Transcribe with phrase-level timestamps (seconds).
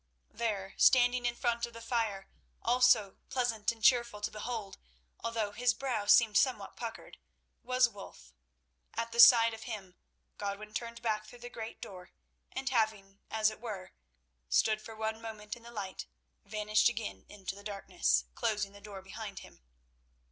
[0.31, 2.27] There, standing in front of the fire,
[2.63, 4.79] also pleasant and cheerful to behold,
[5.19, 7.19] although his brow seemed somewhat puckered,
[7.61, 8.33] was Wulf.
[8.95, 9.93] At the sight of him
[10.39, 12.09] Godwin turned back through the great door,
[12.51, 13.91] and having, as it were,
[14.49, 16.07] stood for one moment in the light,
[16.45, 19.61] vanished again into the darkness, closing the door behind him.